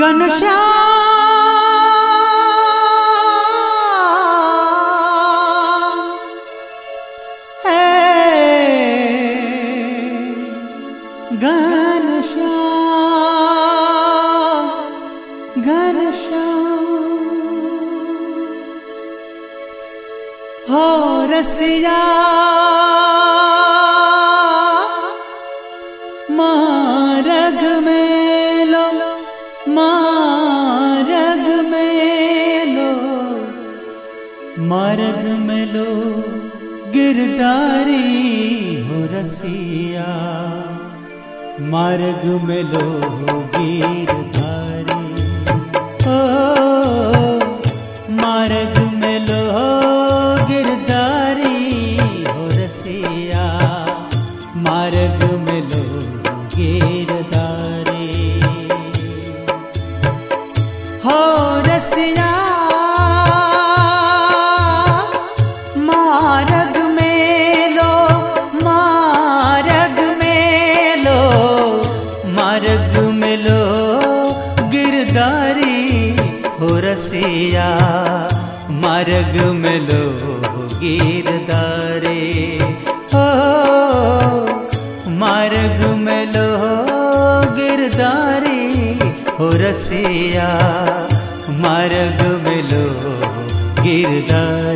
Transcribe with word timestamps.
घनश्याम। 0.00 0.92
है 7.64 7.82
घनश्याम 11.42 12.42
घनश्याम। 15.62 16.84
हो 20.70 20.86
रसिया 21.30 22.00
मारग 26.38 27.60
में 27.84 27.93
मार्ग 34.74 35.26
में 35.40 35.66
लो 35.66 35.90
गिरदारी 36.92 37.98
हो 38.86 38.98
रसिया। 39.12 40.06
मार्ग 41.60 42.24
में 42.44 42.62
लो 42.62 42.88
गिरधारी 43.56 44.53
मार्ग 79.14 79.36
में 79.62 79.78
गिरदारे 80.78 82.22
हो 83.12 83.26
मार्ग 85.20 85.84
में 86.06 86.24
लो 86.34 86.46
गिरदारे 87.58 88.62
हो 89.38 89.50
रसिया 89.62 90.48
मार्ग 91.64 92.20
में 92.46 92.60
लो 92.72 92.84
गिरदारे 93.84 94.73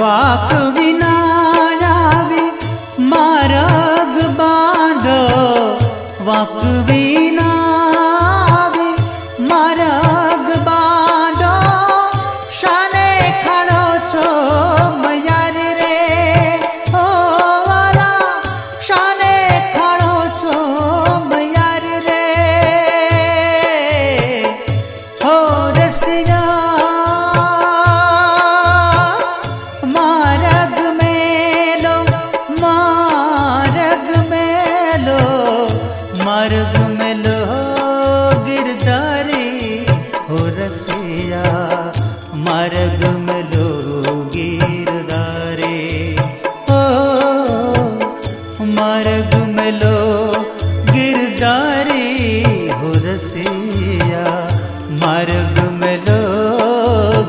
वाक् 0.00 0.52
विना 0.76 1.12
मार्ग 3.12 4.14
बाध 4.38 5.06
वाक् 6.28 6.62
वि 6.88 7.21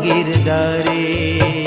दार 0.04 1.63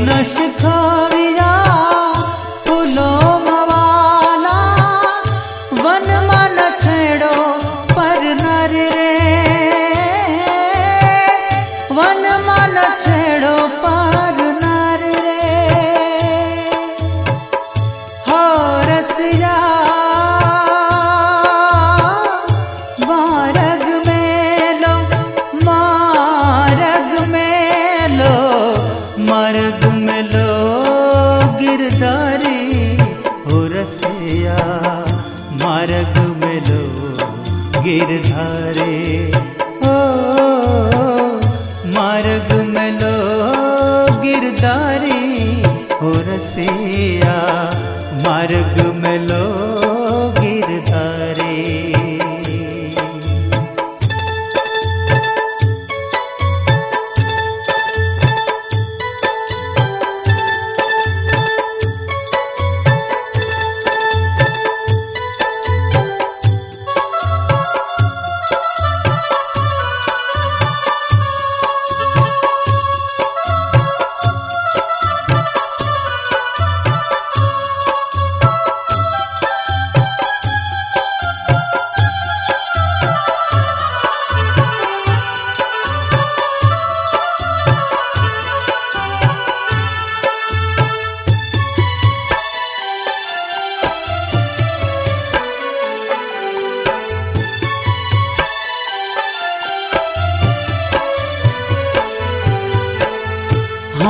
oynaş 0.00 0.39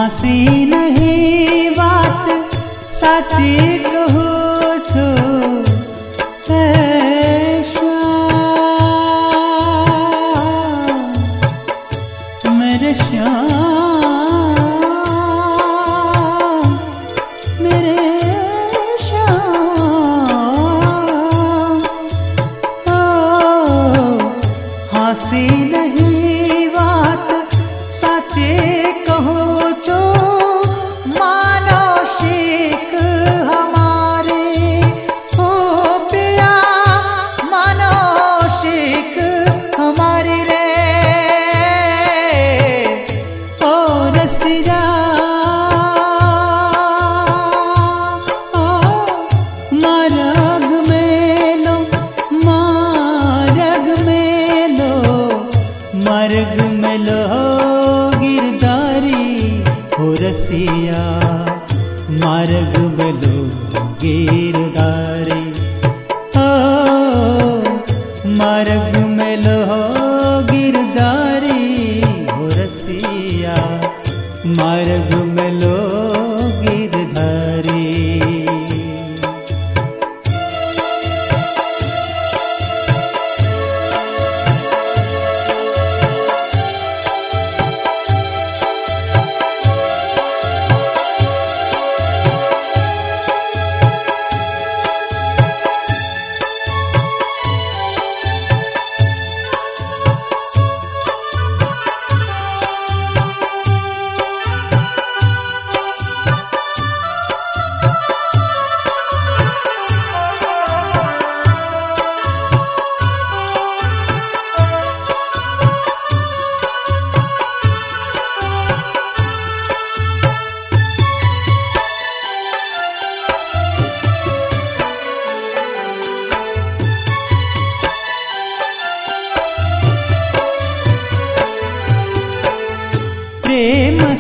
हँसी 0.01 0.65
नहीं 0.65 1.71
बात 1.77 2.29
सची 2.99 3.79
कहो 3.85 4.29
तो 4.89 5.09
छो 6.47 6.55
ऐसा 6.57 7.91
मेरे 12.61 12.95
श्याम 13.03 13.90
நீ 64.11 64.50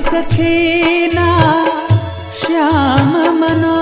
सखेना 0.08 1.28
श्याममनो 2.40 3.78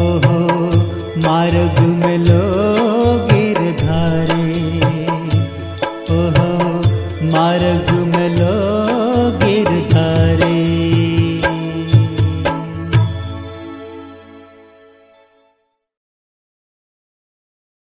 हो 0.00 0.10
मार्ग 1.22 1.80
में 2.04 2.18
लो। 2.18 2.47